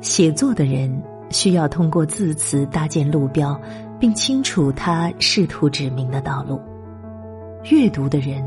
[0.00, 3.60] 写作的人需要通过字词搭建路标，
[3.98, 6.58] 并清楚他试图指明的道路；
[7.70, 8.44] 阅读的人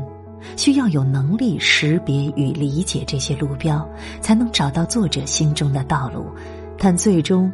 [0.56, 3.86] 需要有能力识别与理解这些路标，
[4.20, 6.26] 才能找到作者心中的道路。
[6.78, 7.52] 但最终，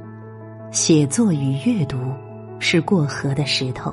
[0.71, 1.99] 写作与阅读
[2.61, 3.93] 是过河的石头。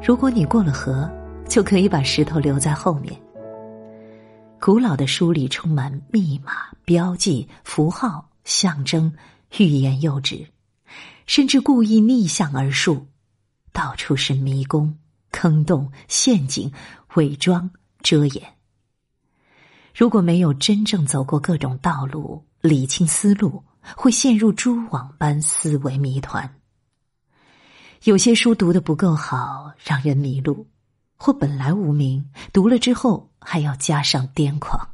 [0.00, 1.10] 如果你过了河，
[1.48, 3.12] 就可以把石头留在后面。
[4.58, 6.52] 古老的书里充满密码、
[6.84, 9.12] 标记、符号、象征、
[9.58, 10.46] 欲言又止，
[11.26, 13.06] 甚至故意逆向而述，
[13.72, 14.98] 到处是迷宫、
[15.30, 16.72] 坑洞、陷阱、
[17.14, 18.54] 伪装、遮掩。
[19.94, 23.62] 如果没有真正走过各种道路，理清思路，
[23.96, 26.58] 会陷入蛛网般思维谜团。
[28.04, 30.66] 有些书读的不够好，让人迷路。
[31.16, 34.88] 或本来无名，读了之后还要加上癫狂。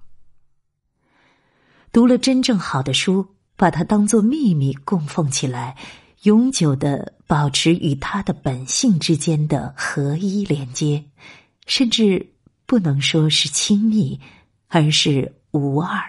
[1.93, 5.77] 读了真正好的书，把它当做秘密供奉起来，
[6.23, 11.05] 永久的保持与它的本性之间的合一连接，
[11.67, 14.21] 甚至不能说是亲密，
[14.69, 16.01] 而是无二。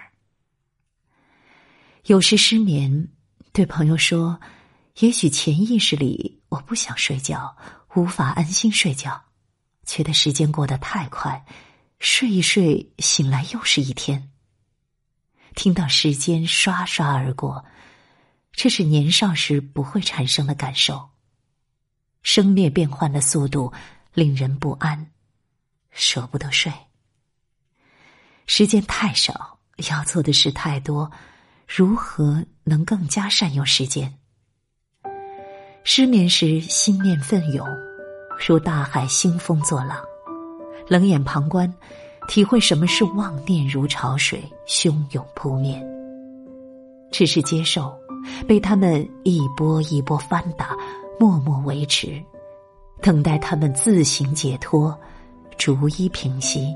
[2.06, 3.08] 有时失眠，
[3.52, 4.40] 对朋友说
[5.00, 7.56] ：“也许潜意识里我不想睡觉，
[7.94, 9.22] 无法安心睡觉。”
[9.84, 11.44] 觉得时间过得太快，
[11.98, 14.30] 睡一睡醒来又是一天。
[15.54, 17.64] 听到时间刷刷而过，
[18.52, 21.10] 这是年少时不会产生的感受。
[22.22, 23.72] 生灭变幻的速度
[24.14, 25.10] 令人不安，
[25.90, 26.72] 舍不得睡。
[28.46, 31.10] 时间太少，要做的事太多，
[31.66, 34.18] 如何能更加善用时间？
[35.84, 37.93] 失眠时心念奋勇。
[38.38, 39.98] 如大海兴风作浪，
[40.88, 41.72] 冷眼旁观，
[42.28, 45.82] 体会什么是妄念如潮水汹涌扑面。
[47.10, 47.96] 只是接受，
[48.46, 50.76] 被他们一波一波翻打，
[51.18, 52.22] 默默维持，
[53.00, 54.98] 等待他们自行解脱，
[55.56, 56.74] 逐一平息。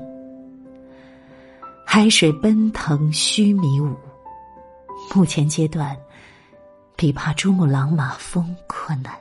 [1.85, 3.93] 海水奔腾须弥舞，
[5.13, 5.95] 目前阶段，
[6.95, 9.13] 比爬珠穆朗玛峰困难。